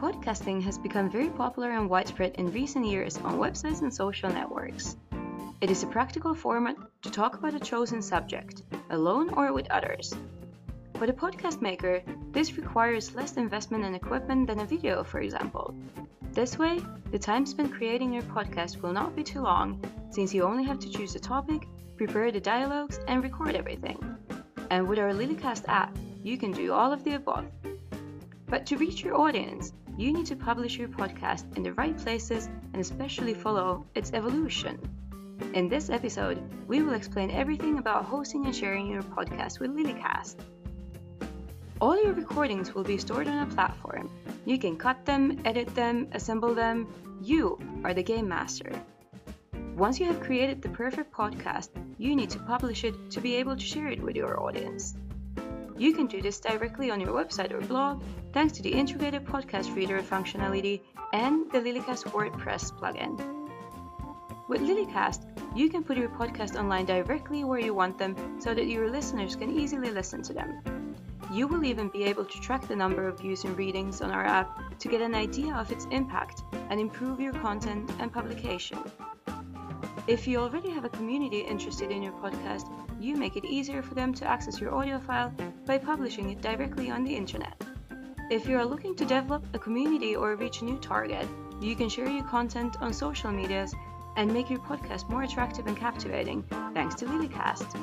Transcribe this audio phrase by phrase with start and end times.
[0.00, 4.96] Podcasting has become very popular and widespread in recent years on websites and social networks.
[5.60, 10.14] It is a practical format to talk about a chosen subject, alone or with others.
[10.94, 12.00] For the podcast maker,
[12.30, 15.74] this requires less investment and equipment than a video, for example.
[16.30, 16.80] This way,
[17.10, 20.78] the time spent creating your podcast will not be too long, since you only have
[20.78, 23.98] to choose a topic, prepare the dialogues, and record everything.
[24.70, 27.46] And with our Lilicast app, you can do all of the above.
[28.48, 32.48] But to reach your audience, you need to publish your podcast in the right places
[32.72, 34.78] and especially follow its evolution.
[35.54, 40.36] In this episode, we will explain everything about hosting and sharing your podcast with Lilicast.
[41.80, 44.10] All your recordings will be stored on a platform.
[44.44, 46.86] You can cut them, edit them, assemble them.
[47.22, 48.72] You are the game master.
[49.76, 53.56] Once you have created the perfect podcast, you need to publish it to be able
[53.56, 54.96] to share it with your audience.
[55.78, 59.76] You can do this directly on your website or blog thanks to the integrated podcast
[59.76, 60.80] reader functionality
[61.12, 63.16] and the Lilicast WordPress plugin.
[64.48, 65.22] With Lilicast,
[65.54, 69.36] you can put your podcast online directly where you want them so that your listeners
[69.36, 70.96] can easily listen to them.
[71.30, 74.24] You will even be able to track the number of views and readings on our
[74.24, 78.78] app to get an idea of its impact and improve your content and publication.
[80.08, 83.92] If you already have a community interested in your podcast, you make it easier for
[83.92, 85.30] them to access your audio file
[85.66, 87.62] by publishing it directly on the internet.
[88.30, 91.28] If you are looking to develop a community or reach a new target,
[91.60, 93.74] you can share your content on social medias
[94.16, 96.42] and make your podcast more attractive and captivating
[96.72, 97.78] thanks to Lilicast.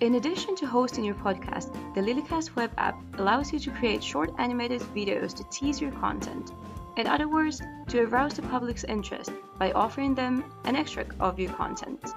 [0.00, 4.30] In addition to hosting your podcast, the Lilicast web app allows you to create short
[4.36, 6.52] animated videos to tease your content
[6.96, 11.52] in other words, to arouse the public's interest by offering them an extract of your
[11.52, 12.12] content.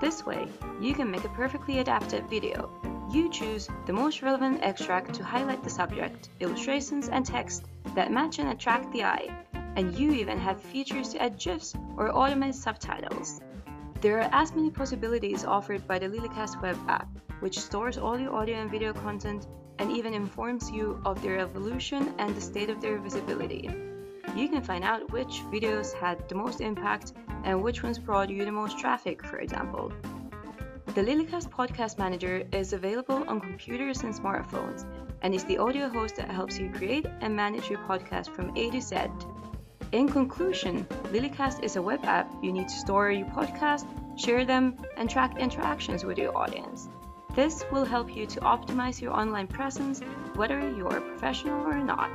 [0.00, 0.48] This way,
[0.80, 2.70] you can make a perfectly adapted video.
[3.10, 8.38] You choose the most relevant extract to highlight the subject, illustrations, and text that match
[8.38, 9.30] and attract the eye,
[9.76, 13.40] and you even have features to add GIFs or automate subtitles.
[14.02, 17.08] There are as many possibilities offered by the Lilicast web app,
[17.40, 19.46] which stores all your audio and video content
[19.78, 23.70] and even informs you of their evolution and the state of their visibility
[24.34, 27.12] you can find out which videos had the most impact
[27.44, 29.92] and which ones brought you the most traffic, for example.
[30.94, 34.84] The Lilicast Podcast Manager is available on computers and smartphones
[35.22, 38.70] and is the audio host that helps you create and manage your podcast from A
[38.70, 38.96] to Z.
[39.92, 43.86] In conclusion, Lilicast is a web app you need to store your podcast,
[44.18, 46.88] share them, and track interactions with your audience.
[47.34, 50.00] This will help you to optimize your online presence,
[50.34, 52.10] whether you're a professional or not.